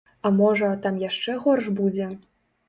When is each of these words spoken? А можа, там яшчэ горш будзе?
А 0.27 0.29
можа, 0.37 0.69
там 0.85 0.97
яшчэ 1.03 1.37
горш 1.45 1.69
будзе? 1.83 2.09